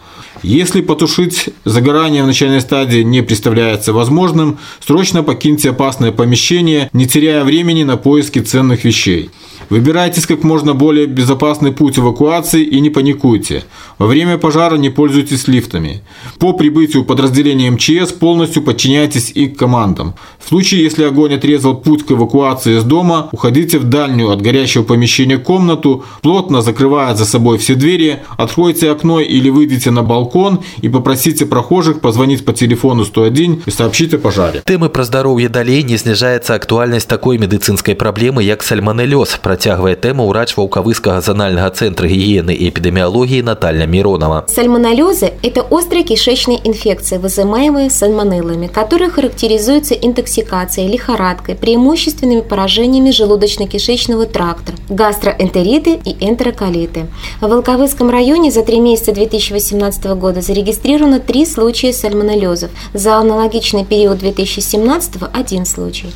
Если 0.43 0.81
потушить 0.81 1.49
загорание 1.65 2.23
в 2.23 2.27
начальной 2.27 2.61
стадии 2.61 3.01
не 3.01 3.21
представляется 3.21 3.91
возможным, 3.91 4.59
срочно 4.85 5.23
покиньте 5.23 5.71
опасное 5.71 6.11
помещение, 6.11 6.89
не 6.93 7.07
теряя 7.07 7.43
времени 7.43 7.83
на 7.83 7.97
поиски 7.97 8.39
ценных 8.39 8.83
вещей. 8.83 9.31
Выбирайтесь 9.69 10.25
как 10.25 10.43
можно 10.43 10.73
более 10.73 11.07
безопасный 11.07 11.71
путь 11.71 11.99
эвакуации 11.99 12.63
и 12.63 12.79
не 12.79 12.89
паникуйте. 12.89 13.63
Во 13.97 14.07
время 14.07 14.37
пожара 14.37 14.77
не 14.77 14.89
пользуйтесь 14.89 15.47
лифтами. 15.47 16.03
По 16.39 16.53
прибытию 16.53 17.03
подразделения 17.03 17.71
МЧС 17.71 18.13
полностью 18.13 18.63
подчиняйтесь 18.63 19.31
их 19.31 19.57
командам. 19.57 20.13
В 20.39 20.47
случае, 20.47 20.83
если 20.83 21.03
огонь 21.03 21.33
отрезал 21.33 21.75
путь 21.75 22.05
к 22.05 22.11
эвакуации 22.11 22.77
из 22.77 22.83
дома, 22.83 23.29
уходите 23.31 23.79
в 23.79 23.83
дальнюю 23.83 24.31
от 24.31 24.41
горящего 24.41 24.83
помещения 24.83 25.37
комнату, 25.37 26.05
плотно 26.21 26.61
закрывая 26.61 27.15
за 27.15 27.25
собой 27.25 27.57
все 27.57 27.75
двери, 27.75 28.19
откройте 28.37 28.91
окно 28.91 29.19
или 29.19 29.49
выйдите 29.49 29.91
на 29.91 30.03
балкон 30.03 30.59
и 30.81 30.89
попросите 30.89 31.45
прохожих 31.45 31.99
позвонить 31.99 32.45
по 32.45 32.53
телефону 32.53 33.03
101 33.03 33.63
и 33.65 33.71
сообщить 33.71 34.13
о 34.13 34.17
пожаре. 34.17 34.61
Тэмы 34.65 34.89
пра 34.89 35.03
здароўе 35.03 35.49
далей 35.49 35.83
не 35.83 35.97
зніжаецца 35.97 36.55
актуальнасць 36.55 37.05
такой 37.05 37.37
медыцынскай 37.37 37.95
праблемы 37.95 38.43
як 38.43 38.63
сальманэлёз 38.63 39.39
працягвае 39.56 39.96
тэму 39.96 40.26
ўрач 40.28 40.56
ваўкавыскага 40.56 41.20
зональнага 41.20 41.70
цэнтра 41.70 42.08
гігіены 42.08 42.52
і 42.52 42.68
эпідэміялогіі 42.68 43.42
Наталья 43.42 43.86
Миронова. 43.86 44.44
Сальмонеллезы – 44.48 45.42
это 45.42 45.62
острые 45.62 46.04
кишечные 46.04 46.60
инфекции, 46.64 47.18
вызываемые 47.18 47.90
сальмонеллами, 47.90 48.66
которые 48.66 49.10
характеризуются 49.10 49.94
интоксикацией, 49.94 50.90
лихорадкой, 50.92 51.54
преимущественными 51.54 52.40
поражениями 52.40 53.10
желудочно-кишечного 53.10 54.26
тракта, 54.26 54.72
гастроэнтериты 54.88 56.00
и 56.04 56.16
энтероколиты. 56.20 57.06
В 57.40 57.48
Волковыском 57.48 58.10
районе 58.10 58.50
за 58.50 58.62
три 58.62 58.80
месяца 58.80 59.12
2018 59.12 60.04
года 60.16 60.40
зарегистрировано 60.40 61.20
три 61.20 61.46
случая 61.46 61.92
сальмонеллезов, 61.92 62.70
за 62.94 63.16
аналогичный 63.16 63.84
период 63.84 64.18
2017 – 64.18 65.32
один 65.32 65.64
случай. 65.64 66.10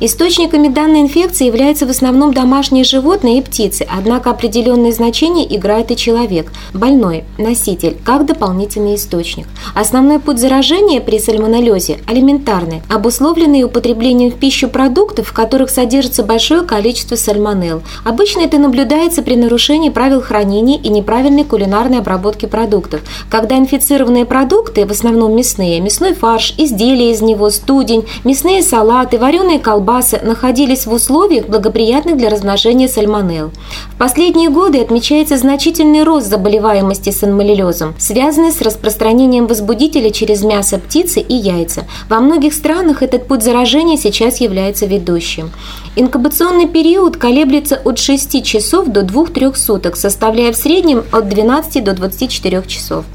Источниками 0.00 0.68
данной 0.68 1.00
инфекции 1.00 1.46
являются 1.46 1.86
в 1.86 1.90
основном 1.90 2.34
домашние 2.34 2.84
животные 2.87 3.39
и 3.39 3.41
птицы, 3.41 3.87
однако 3.89 4.31
определенное 4.31 4.91
значение 4.91 5.55
играет 5.55 5.91
и 5.91 5.97
человек, 5.97 6.51
больной, 6.73 7.23
носитель, 7.37 7.97
как 8.03 8.25
дополнительный 8.25 8.95
источник. 8.95 9.47
Основной 9.75 10.19
путь 10.19 10.39
заражения 10.39 11.01
при 11.01 11.19
сальмонеллезе– 11.19 11.99
алиментарный, 12.07 12.81
обусловленный 12.89 13.63
употреблением 13.63 14.31
в 14.31 14.35
пищу 14.35 14.69
продуктов, 14.69 15.27
в 15.27 15.33
которых 15.33 15.69
содержится 15.69 16.23
большое 16.23 16.61
количество 16.61 17.15
сальмонелл. 17.15 17.81
Обычно 18.05 18.41
это 18.41 18.57
наблюдается 18.57 19.21
при 19.21 19.35
нарушении 19.35 19.89
правил 19.89 20.21
хранения 20.21 20.79
и 20.79 20.89
неправильной 20.89 21.43
кулинарной 21.43 21.99
обработки 21.99 22.45
продуктов, 22.45 23.01
когда 23.29 23.57
инфицированные 23.57 24.25
продукты, 24.25 24.85
в 24.85 24.91
основном 24.91 25.35
мясные, 25.35 25.79
мясной 25.79 26.13
фарш, 26.13 26.53
изделия 26.57 27.11
из 27.11 27.21
него, 27.21 27.49
студень, 27.49 28.05
мясные 28.23 28.61
салаты, 28.61 29.17
вареные 29.17 29.59
колбасы 29.59 30.19
находились 30.23 30.85
в 30.85 30.93
условиях, 30.93 31.47
благоприятных 31.47 32.17
для 32.17 32.29
размножения 32.29 32.76
сальмонелл. 32.85 33.51
В 33.93 33.97
последние 33.97 34.49
годы 34.49 34.79
отмечается 34.79 35.37
значительный 35.37 36.03
рост 36.03 36.27
заболеваемости 36.27 37.09
сальмонеллезом, 37.09 37.95
связанный 37.97 38.51
с 38.51 38.61
распространением 38.61 39.47
возбудителя 39.47 40.11
через 40.11 40.43
мясо 40.43 40.77
птицы 40.77 41.19
и 41.19 41.33
яйца. 41.33 41.85
Во 42.09 42.19
многих 42.19 42.53
странах 42.53 43.01
этот 43.01 43.27
путь 43.27 43.41
заражения 43.43 43.97
сейчас 43.97 44.39
является 44.39 44.85
ведущим. 44.85 45.51
Инкубационный 45.95 46.67
период 46.67 47.17
колеблется 47.17 47.81
от 47.83 47.97
6 47.97 48.43
часов 48.43 48.87
до 48.87 49.01
2-3 49.01 49.55
суток, 49.55 49.95
составляя 49.95 50.51
в 50.51 50.55
среднем 50.55 51.03
от 51.11 51.27
12 51.27 51.83
до 51.83 51.93
24 51.93 52.63
часов. 52.67 53.05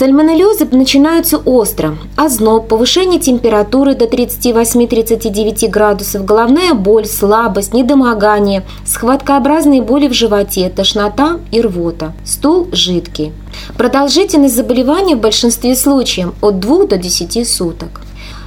Сальмонеллезы 0.00 0.64
начинаются 0.64 1.36
остро. 1.36 1.98
Озноб, 2.16 2.68
повышение 2.68 3.20
температуры 3.20 3.94
до 3.94 4.06
38-39 4.06 5.68
градусов, 5.68 6.24
головная 6.24 6.72
боль, 6.72 7.04
слабость, 7.04 7.74
недомогание, 7.74 8.62
схваткообразные 8.86 9.82
боли 9.82 10.08
в 10.08 10.14
животе, 10.14 10.70
тошнота 10.70 11.38
и 11.52 11.60
рвота. 11.60 12.14
Стул 12.24 12.68
жидкий. 12.72 13.34
Продолжительность 13.76 14.56
заболевания 14.56 15.16
в 15.16 15.20
большинстве 15.20 15.76
случаев 15.76 16.32
от 16.40 16.60
2 16.60 16.86
до 16.86 16.96
10 16.96 17.46
суток. 17.46 18.00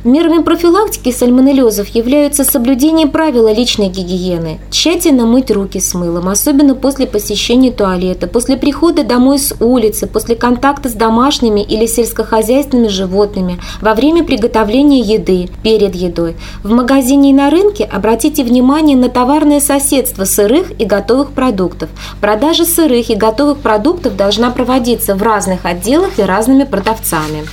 Мерами 0.04 0.44
профилактики 0.44 1.14
сальмонеллезов 1.14 1.88
являются 1.96 2.44
соблюдение 2.44 3.08
правила 3.08 3.54
личной 3.54 3.88
гигиены, 3.88 4.60
тщательно 4.70 5.26
мыть 5.26 5.50
руки 5.50 5.80
с 5.80 5.94
мылом, 5.94 6.28
особенно 6.28 6.76
после 6.76 7.08
посещения 7.08 7.72
туалета, 7.72 8.28
после 8.28 8.58
прихода 8.58 9.06
домой 9.06 9.40
с 9.40 9.56
улицы, 9.62 10.06
после 10.06 10.36
контакта 10.36 10.90
с 10.90 10.94
домашними 10.94 11.62
или 11.62 11.86
сельскохозяйственными 11.86 12.90
животными, 12.90 13.62
во 13.80 13.94
время 13.94 14.26
приготовления 14.26 15.00
еды, 15.00 15.48
перед 15.64 15.96
едой. 15.96 16.36
В 16.64 16.72
магазине 16.72 17.30
и 17.30 17.34
на 17.34 17.50
рынке 17.50 17.86
обратите 17.86 18.44
внимание 18.44 18.98
на 18.98 19.08
товарное 19.08 19.62
соседство 19.62 20.26
сырых 20.26 20.78
и 20.82 20.84
готовых 20.84 21.32
продуктов. 21.32 21.90
Продажа 22.20 22.66
сырых 22.66 23.10
и 23.10 23.16
готовых 23.16 23.60
продуктов 23.60 24.18
должна 24.18 24.50
проводиться 24.50 25.16
в 25.16 25.24
разных 25.24 25.66
отделах 25.66 26.20
и 26.20 26.24
разными 26.24 26.66
продавцами. 26.66 27.46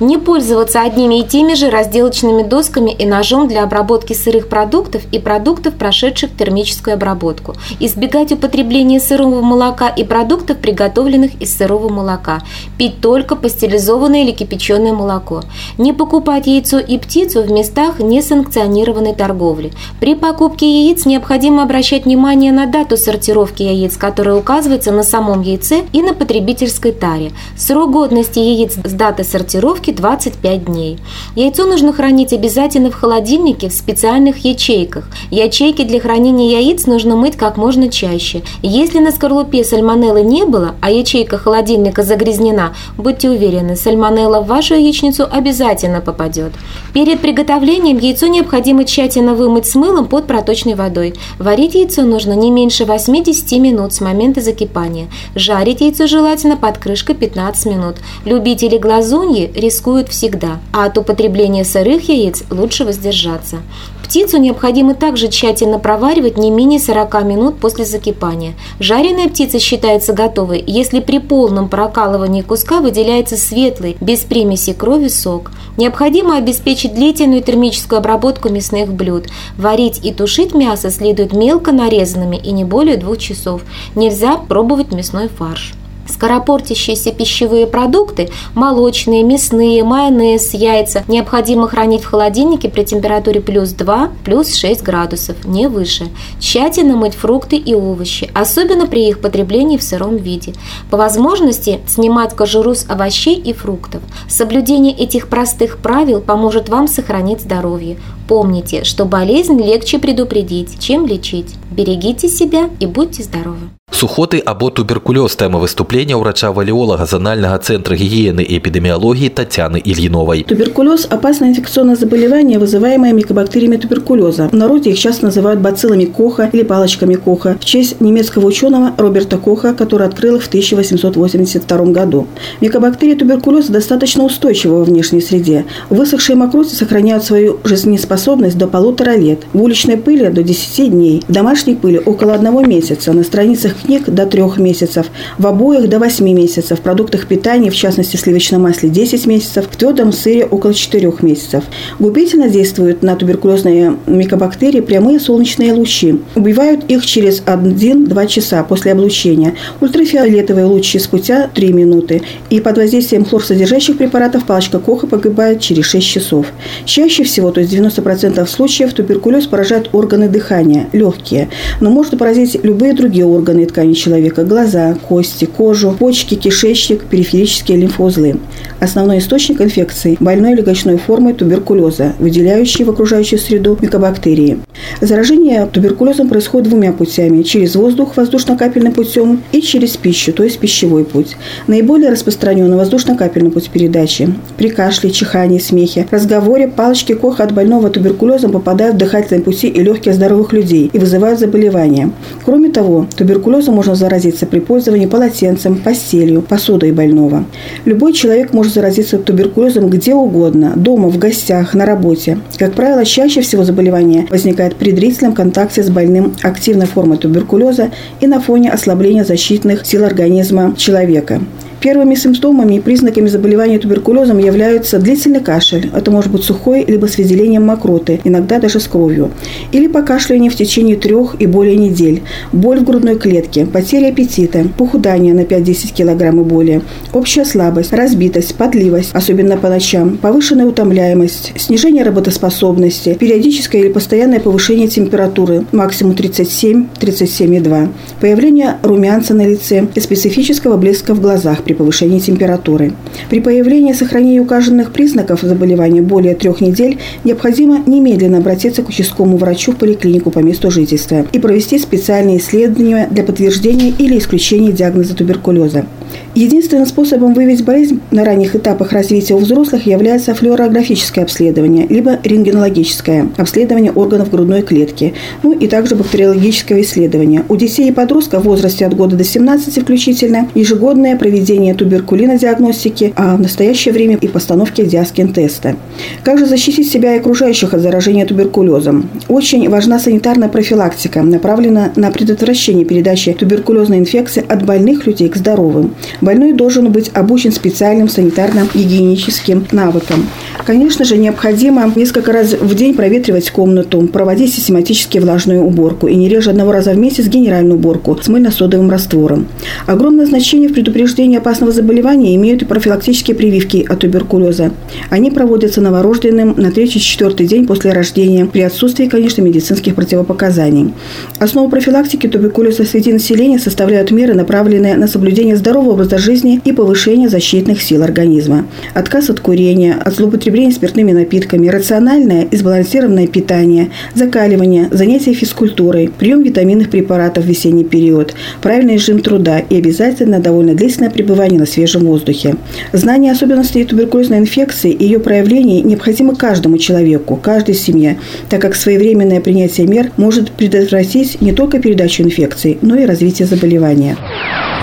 Не 0.00 0.16
пользоваться 0.16 0.82
одними 0.82 1.20
и 1.20 1.24
теми 1.24 1.54
же 1.54 1.70
разделочными 1.70 2.44
досками 2.44 2.92
и 2.92 3.04
ножом 3.04 3.48
для 3.48 3.64
обработки 3.64 4.12
сырых 4.12 4.48
продуктов 4.48 5.02
и 5.10 5.18
продуктов, 5.18 5.74
прошедших 5.74 6.36
термическую 6.36 6.94
обработку. 6.94 7.54
Избегать 7.80 8.30
употребления 8.30 9.00
сырого 9.00 9.40
молока 9.40 9.88
и 9.88 10.04
продуктов, 10.04 10.58
приготовленных 10.58 11.42
из 11.42 11.56
сырого 11.56 11.88
молока. 11.88 12.42
Пить 12.78 13.00
только 13.00 13.34
пастеризованное 13.34 14.22
или 14.22 14.30
кипяченое 14.30 14.92
молоко. 14.92 15.42
Не 15.78 15.92
покупать 15.92 16.46
яйцо 16.46 16.78
и 16.78 16.96
птицу 16.96 17.42
в 17.42 17.50
местах 17.50 17.98
несанкционированной 17.98 19.14
торговли. 19.14 19.72
При 19.98 20.14
покупке 20.14 20.84
яиц 20.84 21.06
необходимо 21.06 21.64
обращать 21.64 22.04
внимание 22.04 22.52
на 22.52 22.66
дату 22.66 22.96
сортировки 22.96 23.64
яиц, 23.64 23.96
которая 23.96 24.36
указывается 24.36 24.92
на 24.92 25.02
самом 25.02 25.42
яйце 25.42 25.82
и 25.92 26.02
на 26.02 26.14
потребительской 26.14 26.92
таре. 26.92 27.32
Срок 27.56 27.90
годности 27.90 28.38
яиц 28.38 28.74
с 28.74 28.92
даты 28.92 29.24
сортировки 29.24 29.87
сутки 29.88 29.92
25 29.92 30.64
дней. 30.64 30.98
Яйцо 31.34 31.66
нужно 31.66 31.92
хранить 31.92 32.32
обязательно 32.32 32.90
в 32.90 32.94
холодильнике 32.94 33.68
в 33.68 33.72
специальных 33.72 34.44
ячейках. 34.44 35.08
Ячейки 35.30 35.84
для 35.84 36.00
хранения 36.00 36.60
яиц 36.60 36.86
нужно 36.86 37.16
мыть 37.16 37.36
как 37.36 37.56
можно 37.56 37.88
чаще. 37.88 38.42
Если 38.62 38.98
на 38.98 39.10
скорлупе 39.10 39.64
сальмонеллы 39.64 40.22
не 40.22 40.44
было, 40.44 40.74
а 40.80 40.90
ячейка 40.90 41.38
холодильника 41.38 42.02
загрязнена, 42.02 42.74
будьте 42.96 43.30
уверены, 43.30 43.76
сальмонелла 43.76 44.40
в 44.40 44.46
вашу 44.46 44.74
яичницу 44.74 45.26
обязательно 45.30 46.00
попадет. 46.00 46.52
Перед 46.92 47.20
приготовлением 47.20 47.98
яйцо 47.98 48.26
необходимо 48.26 48.84
тщательно 48.84 49.34
вымыть 49.34 49.66
с 49.66 49.74
мылом 49.74 50.06
под 50.06 50.26
проточной 50.26 50.74
водой. 50.74 51.14
Варить 51.38 51.74
яйцо 51.74 52.02
нужно 52.02 52.34
не 52.34 52.50
меньше 52.50 52.84
80 52.84 53.52
минут 53.60 53.92
с 53.92 54.00
момента 54.00 54.40
закипания. 54.40 55.06
Жарить 55.34 55.80
яйцо 55.80 56.06
желательно 56.06 56.56
под 56.56 56.78
крышкой 56.78 57.14
15 57.14 57.66
минут. 57.66 57.96
Любители 58.24 58.78
глазуньи 58.78 59.50
рисуют 59.54 59.77
рискуют 59.78 60.08
всегда, 60.08 60.58
а 60.72 60.86
от 60.86 60.98
употребления 60.98 61.64
сырых 61.64 62.08
яиц 62.08 62.42
лучше 62.50 62.84
воздержаться. 62.84 63.58
Птицу 64.02 64.38
необходимо 64.38 64.94
также 64.94 65.28
тщательно 65.28 65.78
проваривать 65.78 66.36
не 66.36 66.50
менее 66.50 66.80
40 66.80 67.22
минут 67.24 67.58
после 67.58 67.84
закипания. 67.84 68.54
Жареная 68.80 69.28
птица 69.28 69.60
считается 69.60 70.14
готовой, 70.14 70.64
если 70.66 70.98
при 70.98 71.18
полном 71.18 71.68
прокалывании 71.68 72.42
куска 72.42 72.80
выделяется 72.80 73.36
светлый, 73.36 73.96
без 74.00 74.20
примеси 74.20 74.72
крови 74.72 75.08
сок. 75.08 75.52
Необходимо 75.76 76.36
обеспечить 76.36 76.94
длительную 76.94 77.42
термическую 77.42 77.98
обработку 77.98 78.48
мясных 78.48 78.92
блюд. 78.92 79.26
Варить 79.56 80.04
и 80.04 80.12
тушить 80.12 80.54
мясо 80.54 80.90
следует 80.90 81.32
мелко 81.32 81.70
нарезанными 81.70 82.36
и 82.36 82.50
не 82.50 82.64
более 82.64 82.96
двух 82.96 83.18
часов. 83.18 83.62
Нельзя 83.94 84.38
пробовать 84.38 84.90
мясной 84.90 85.28
фарш. 85.28 85.74
Скоропортящиеся 86.08 87.12
пищевые 87.12 87.66
продукты, 87.66 88.30
молочные, 88.54 89.22
мясные, 89.22 89.84
майонез, 89.84 90.54
яйца 90.54 91.04
необходимо 91.06 91.68
хранить 91.68 92.02
в 92.02 92.06
холодильнике 92.08 92.68
при 92.68 92.84
температуре 92.84 93.40
плюс 93.40 93.70
2, 93.70 94.10
плюс 94.24 94.54
6 94.54 94.82
градусов, 94.82 95.44
не 95.44 95.68
выше. 95.68 96.08
Тщательно 96.40 96.96
мыть 96.96 97.14
фрукты 97.14 97.56
и 97.56 97.74
овощи, 97.74 98.30
особенно 98.34 98.86
при 98.86 99.08
их 99.08 99.20
потреблении 99.20 99.76
в 99.76 99.82
сыром 99.82 100.16
виде. 100.16 100.54
По 100.90 100.96
возможности 100.96 101.80
снимать 101.86 102.34
кожуру 102.34 102.74
с 102.74 102.86
овощей 102.88 103.36
и 103.36 103.52
фруктов. 103.52 104.02
Соблюдение 104.28 104.94
этих 104.94 105.28
простых 105.28 105.78
правил 105.78 106.20
поможет 106.20 106.68
вам 106.68 106.88
сохранить 106.88 107.42
здоровье. 107.42 107.98
Помните, 108.26 108.84
что 108.84 109.04
болезнь 109.04 109.58
легче 109.58 109.98
предупредить, 109.98 110.78
чем 110.80 111.06
лечить. 111.06 111.54
Берегите 111.70 112.28
себя 112.28 112.68
и 112.80 112.86
будьте 112.86 113.22
здоровы. 113.22 113.70
Сухоты 113.90 114.38
або 114.38 114.70
туберкулёз 114.70 115.34
тэма 115.34 115.58
выступлення 115.58 116.14
ўрача-валеолага 116.20 117.06
Зональнага 117.06 117.58
центра 117.58 117.96
гигиены 117.96 118.42
и 118.42 118.58
эпидемиологии 118.58 119.28
Татьяны 119.28 119.80
Ильиновой. 119.82 120.44
Туберкулез– 120.44 121.06
опасное 121.10 121.48
инфекционное 121.48 121.96
заболевание, 121.96 122.58
вызываемое 122.60 123.12
микобактериями 123.12 123.76
туберкулеза. 123.76 124.50
В 124.50 124.52
народе 124.52 124.90
их 124.90 124.98
часто 124.98 125.24
называют 125.24 125.60
бациллами 125.60 126.04
Коха 126.04 126.48
или 126.52 126.62
палочками 126.62 127.14
Коха 127.14 127.56
в 127.58 127.64
честь 127.64 128.00
немецкого 128.00 128.46
ученого 128.46 128.92
Роберта 128.98 129.38
Коха, 129.38 129.72
который 129.72 130.06
открыл 130.06 130.36
их 130.36 130.44
в 130.44 130.48
1882 130.48 131.78
году. 131.86 132.28
Микобактерии 132.60 133.14
туберкулеза 133.14 133.72
достаточно 133.72 134.22
устойчивы 134.22 134.78
во 134.78 134.84
внешней 134.84 135.22
среде. 135.22 135.64
Высохшие 135.88 136.36
мокроти 136.36 136.74
сохраняют 136.74 137.24
свою 137.24 137.58
жизнеспособность 137.64 138.58
до 138.58 138.68
полутора 138.68 139.16
лет, 139.16 139.40
в 139.52 139.62
уличной 139.62 139.96
пыли– 139.96 140.28
до 140.28 140.42
10 140.42 140.90
дней, 140.90 141.22
в 141.26 141.32
домашней 141.32 141.74
пыли– 141.74 141.98
около 142.06 142.34
одного 142.34 142.60
месяца, 142.62 143.12
на 143.12 143.24
страницах 143.24 143.77
книг 143.78 144.08
до 144.08 144.26
трех 144.26 144.58
месяцев, 144.58 145.06
в 145.38 145.46
обоих 145.46 145.88
до 145.88 145.98
8 145.98 146.24
месяцев, 146.24 146.78
в 146.78 146.82
продуктах 146.82 147.26
питания, 147.26 147.70
в 147.70 147.74
частности 147.74 148.16
сливочном 148.16 148.62
масле 148.62 148.88
10 148.88 149.26
месяцев, 149.26 149.66
в 149.70 149.76
твердом 149.76 150.12
сыре 150.12 150.44
около 150.44 150.74
4 150.74 151.12
месяцев. 151.22 151.64
Губительно 151.98 152.48
действуют 152.48 153.02
на 153.02 153.16
туберкулезные 153.16 153.96
микобактерии 154.06 154.80
прямые 154.80 155.20
солнечные 155.20 155.72
лучи. 155.72 156.20
Убивают 156.34 156.84
их 156.88 157.04
через 157.06 157.42
1-2 157.42 158.26
часа 158.26 158.62
после 158.62 158.92
облучения. 158.92 159.54
Ультрафиолетовые 159.80 160.66
лучи 160.66 160.98
спустя 160.98 161.48
3 161.52 161.72
минуты. 161.72 162.22
И 162.50 162.60
под 162.60 162.78
воздействием 162.78 163.24
хлорсодержащих 163.24 163.98
препаратов 163.98 164.44
палочка 164.44 164.78
Коха 164.78 165.06
погибает 165.06 165.60
через 165.60 165.84
6 165.86 166.06
часов. 166.06 166.46
Чаще 166.84 167.24
всего, 167.24 167.50
то 167.50 167.60
есть 167.60 167.72
90% 167.72 168.46
случаев, 168.46 168.92
туберкулез 168.92 169.46
поражает 169.46 169.90
органы 169.92 170.28
дыхания, 170.28 170.88
легкие, 170.92 171.48
но 171.80 171.90
может 171.90 172.18
поразить 172.18 172.58
любые 172.62 172.92
другие 172.92 173.26
органы 173.26 173.66
ткани 173.68 173.94
человека– 173.94 174.44
глаза, 174.44 174.96
кости, 175.08 175.44
кожу, 175.44 175.92
почки, 175.92 176.34
кишечник, 176.34 177.04
периферические 177.04 177.78
лимфоузлы. 177.78 178.40
Основной 178.80 179.18
источник 179.18 179.60
инфекции– 179.60 180.16
больной 180.20 180.54
легочной 180.54 180.98
формы 180.98 181.34
туберкулеза, 181.34 182.14
выделяющий 182.18 182.84
в 182.84 182.90
окружающую 182.90 183.38
среду 183.38 183.78
микобактерии. 183.80 184.58
Заражение 185.00 185.66
туберкулезом 185.66 186.28
происходит 186.28 186.68
двумя 186.68 186.92
путями– 186.92 187.42
через 187.44 187.74
воздух 187.74 188.16
воздушно-капельным 188.16 188.92
путем 188.92 189.42
и 189.52 189.60
через 189.62 189.96
пищу, 189.96 190.32
то 190.32 190.44
есть 190.44 190.58
пищевой 190.58 191.04
путь. 191.04 191.36
Наиболее 191.66 192.10
распространенный 192.10 192.76
воздушно-капельный 192.76 193.50
путь 193.50 193.70
передачи. 193.70 194.32
При 194.56 194.68
кашле, 194.68 195.10
чихании, 195.10 195.58
смехе, 195.58 196.06
разговоре 196.10 196.68
палочки 196.68 197.14
Коха 197.14 197.44
от 197.44 197.52
больного 197.52 197.90
туберкулезом 197.90 198.52
попадают 198.52 198.96
в 198.96 198.98
дыхательные 198.98 199.42
пути 199.42 199.68
и 199.68 199.82
легкие 199.82 200.14
здоровых 200.14 200.52
людей 200.52 200.90
и 200.92 200.98
вызывают 200.98 201.40
заболевания. 201.40 202.10
Кроме 202.44 202.70
того, 202.70 203.06
туберкулез 203.16 203.38
Туберкулезом 203.38 203.76
можно 203.76 203.94
заразиться 203.94 204.46
при 204.46 204.58
пользовании 204.58 205.06
полотенцем, 205.06 205.76
постелью, 205.76 206.42
посудой 206.42 206.92
больного. 206.92 207.44
Любой 207.84 208.12
человек 208.12 208.52
может 208.52 208.67
заразиться 208.68 209.18
туберкулезом 209.18 209.88
где 209.88 210.14
угодно– 210.14 210.74
дома, 210.76 211.08
в 211.08 211.18
гостях, 211.18 211.74
на 211.74 211.86
работе. 211.86 212.38
Как 212.58 212.74
правило, 212.74 213.04
чаще 213.04 213.40
всего 213.40 213.64
заболевание 213.64 214.26
возникает 214.30 214.76
при 214.76 214.92
длительном 214.92 215.34
контакте 215.34 215.82
с 215.82 215.90
больным 215.90 216.34
активной 216.42 216.86
формой 216.86 217.18
туберкулеза 217.18 217.90
и 218.20 218.26
на 218.26 218.40
фоне 218.40 218.70
ослабления 218.70 219.24
защитных 219.24 219.86
сил 219.86 220.04
организма 220.04 220.74
человека. 220.76 221.40
Первыми 221.80 222.16
симптомами 222.16 222.74
и 222.74 222.80
признаками 222.80 223.28
заболевания 223.28 223.78
туберкулезом 223.78 224.38
являются 224.38 224.98
длительный 224.98 225.40
кашель. 225.40 225.90
Это 225.94 226.10
может 226.10 226.32
быть 226.32 226.42
сухой, 226.42 226.84
либо 226.84 227.06
с 227.06 227.16
выделением 227.18 227.66
мокроты, 227.66 228.20
иногда 228.24 228.58
даже 228.58 228.80
с 228.80 228.88
кровью. 228.88 229.30
Или 229.70 229.86
покашливание 229.86 230.50
в 230.50 230.56
течение 230.56 230.96
трех 230.96 231.36
и 231.38 231.46
более 231.46 231.76
недель. 231.76 232.22
Боль 232.52 232.80
в 232.80 232.84
грудной 232.84 233.16
клетке, 233.16 233.64
потеря 233.64 234.08
аппетита, 234.08 234.66
похудание 234.76 235.34
на 235.34 235.42
5-10 235.42 235.96
кг 235.96 236.28
и 236.28 236.44
более, 236.44 236.82
общая 237.12 237.44
слабость, 237.44 237.92
разбитость, 237.92 238.56
потливость, 238.56 239.10
особенно 239.12 239.56
по 239.56 239.68
ночам, 239.68 240.16
повышенная 240.16 240.66
утомляемость, 240.66 241.52
снижение 241.56 242.02
работоспособности, 242.02 243.14
периодическое 243.14 243.82
или 243.82 243.92
постоянное 243.92 244.40
повышение 244.40 244.88
температуры, 244.88 245.64
максимум 245.70 246.14
37-37,2, 246.14 247.88
появление 248.20 248.78
румянца 248.82 249.32
на 249.34 249.46
лице 249.46 249.86
и 249.94 250.00
специфического 250.00 250.76
блеска 250.76 251.14
в 251.14 251.20
глазах 251.20 251.62
при 251.68 251.74
повышении 251.74 252.18
температуры. 252.18 252.92
При 253.28 253.40
появлении 253.40 253.92
и 253.92 253.94
сохранении 253.94 254.38
указанных 254.38 254.90
признаков 254.90 255.42
заболевания 255.42 256.00
более 256.00 256.34
трех 256.34 256.62
недель 256.62 256.98
необходимо 257.24 257.82
немедленно 257.86 258.38
обратиться 258.38 258.82
к 258.82 258.88
участковому 258.88 259.36
врачу 259.36 259.72
в 259.72 259.76
поликлинику 259.76 260.30
по 260.30 260.38
месту 260.38 260.70
жительства 260.70 261.26
и 261.30 261.38
провести 261.38 261.78
специальные 261.78 262.38
исследования 262.38 263.06
для 263.10 263.22
подтверждения 263.22 263.90
или 263.90 264.18
исключения 264.18 264.72
диагноза 264.72 265.14
туберкулеза. 265.14 265.84
Единственным 266.34 266.86
способом 266.86 267.34
выявить 267.34 267.64
болезнь 267.64 268.00
на 268.12 268.24
ранних 268.24 268.54
этапах 268.54 268.92
развития 268.92 269.34
у 269.34 269.38
взрослых 269.38 269.86
является 269.86 270.34
флюорографическое 270.34 271.24
обследование, 271.24 271.86
либо 271.88 272.20
рентгенологическое 272.22 273.28
обследование 273.36 273.90
органов 273.90 274.30
грудной 274.30 274.62
клетки, 274.62 275.14
ну 275.42 275.52
и 275.52 275.66
также 275.66 275.96
бактериологическое 275.96 276.82
исследование. 276.82 277.42
У 277.48 277.56
детей 277.56 277.88
и 277.88 277.92
подростков 277.92 278.42
в 278.42 278.46
возрасте 278.46 278.86
от 278.86 278.94
года 278.94 279.16
до 279.16 279.24
17 279.24 279.82
включительно 279.82 280.48
ежегодное 280.54 281.16
проведение 281.16 281.74
туберкулина 281.74 282.38
диагностики, 282.38 283.12
а 283.16 283.36
в 283.36 283.40
настоящее 283.40 283.92
время 283.92 284.16
и 284.20 284.28
постановки 284.28 284.84
диаскин-теста. 284.84 285.74
Как 286.22 286.38
же 286.38 286.46
защитить 286.46 286.88
себя 286.88 287.16
и 287.16 287.18
окружающих 287.18 287.74
от 287.74 287.80
заражения 287.80 288.26
туберкулезом? 288.26 289.10
Очень 289.26 289.68
важна 289.68 289.98
санитарная 289.98 290.48
профилактика, 290.48 291.22
направленная 291.22 291.92
на 291.96 292.12
предотвращение 292.12 292.84
передачи 292.84 293.32
туберкулезной 293.32 293.98
инфекции 293.98 294.44
от 294.46 294.64
больных 294.64 295.04
людей 295.06 295.28
к 295.28 295.36
здоровым. 295.36 295.94
Больной 296.20 296.52
должен 296.52 296.90
быть 296.90 297.10
обучен 297.14 297.52
специальным 297.52 298.08
санитарно-гигиеническим 298.08 299.66
навыкам. 299.72 300.26
Конечно 300.64 301.04
же, 301.04 301.16
необходимо 301.16 301.90
несколько 301.94 302.32
раз 302.32 302.52
в 302.52 302.74
день 302.74 302.94
проветривать 302.94 303.50
комнату, 303.50 304.00
проводить 304.12 304.52
систематически 304.52 305.18
влажную 305.18 305.62
уборку 305.62 306.08
и 306.08 306.14
не 306.14 306.28
реже 306.28 306.50
одного 306.50 306.72
раза 306.72 306.90
в 306.90 306.98
месяц 306.98 307.26
генеральную 307.26 307.78
уборку 307.78 308.18
с 308.20 308.28
мыльно-содовым 308.28 308.90
раствором. 308.90 309.48
Огромное 309.86 310.26
значение 310.26 310.68
в 310.68 310.74
предупреждении 310.74 311.38
опасного 311.38 311.72
заболевания 311.72 312.34
имеют 312.34 312.62
и 312.62 312.64
профилактические 312.64 313.34
прививки 313.36 313.86
от 313.88 314.00
туберкулеза. 314.00 314.72
Они 315.10 315.30
проводятся 315.30 315.80
новорожденным 315.80 316.54
на 316.56 316.68
3-4 316.68 317.44
день 317.44 317.66
после 317.66 317.92
рождения 317.92 318.44
при 318.44 318.60
отсутствии, 318.60 319.06
конечно, 319.06 319.42
медицинских 319.42 319.94
противопоказаний. 319.94 320.92
Основу 321.38 321.68
профилактики 321.70 322.26
туберкулеза 322.26 322.84
среди 322.84 323.12
населения 323.12 323.58
составляют 323.58 324.10
меры, 324.10 324.34
направленные 324.34 324.96
на 324.96 325.08
соблюдение 325.08 325.56
здорового 325.56 325.87
здорового 325.88 325.92
образа 325.92 326.18
жизни 326.18 326.60
и 326.64 326.72
повышение 326.72 327.28
защитных 327.28 327.82
сил 327.82 328.02
организма. 328.02 328.66
Отказ 328.94 329.30
от 329.30 329.40
курения, 329.40 329.94
от 329.94 330.14
злоупотребления 330.14 330.72
спиртными 330.72 331.12
напитками, 331.12 331.68
рациональное 331.68 332.46
и 332.50 332.56
сбалансированное 332.56 333.26
питание, 333.26 333.88
закаливание, 334.14 334.88
занятия 334.90 335.32
физкультурой, 335.32 336.10
прием 336.18 336.42
витаминных 336.42 336.90
препаратов 336.90 337.44
в 337.44 337.48
весенний 337.48 337.84
период, 337.84 338.34
правильный 338.62 338.94
режим 338.94 339.20
труда 339.20 339.58
и 339.58 339.76
обязательно 339.76 340.38
довольно 340.40 340.74
длительное 340.74 341.10
пребывание 341.10 341.58
на 341.58 341.66
свежем 341.66 342.04
воздухе. 342.04 342.56
Знание 342.92 343.32
особенностей 343.32 343.84
туберкулезной 343.84 344.38
инфекции 344.38 344.92
и 344.92 345.04
ее 345.04 345.18
проявлений 345.18 345.82
необходимо 345.82 346.34
каждому 346.34 346.78
человеку, 346.78 347.36
каждой 347.36 347.74
семье, 347.74 348.18
так 348.48 348.60
как 348.60 348.74
своевременное 348.74 349.40
принятие 349.40 349.86
мер 349.86 350.10
может 350.16 350.50
предотвратить 350.52 351.40
не 351.40 351.52
только 351.52 351.80
передачу 351.80 352.22
инфекции, 352.22 352.78
но 352.82 352.96
и 352.96 353.06
развитие 353.06 353.46
заболевания 353.46 354.16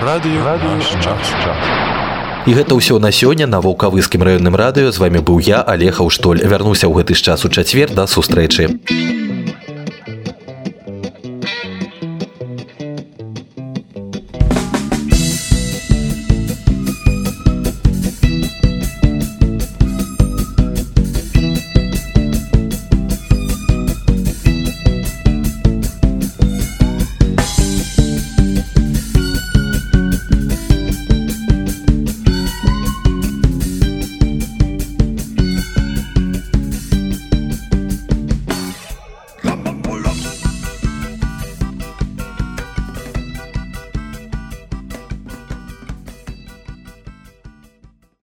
Радыё 0.05 0.45
наш 0.45 0.87
час. 1.05 1.35
І 2.47 2.57
гэта 2.57 2.73
ўсё 2.73 2.97
на 2.99 3.13
сёння 3.13 3.47
на 3.47 3.61
вулкавыскім 3.61 4.25
раённым 4.25 4.57
радыё 4.57 4.89
з 4.93 4.99
вами 4.99 5.21
быў 5.21 5.45
я 5.45 5.61
алег 5.61 6.01
Аўштоль 6.01 6.41
вярнуся 6.41 6.89
ў 6.89 7.05
гэты 7.05 7.13
ж 7.13 7.21
час 7.21 7.45
у 7.45 7.53
чацвер 7.53 7.93
да 7.93 8.09
сустрэчы 8.09 8.81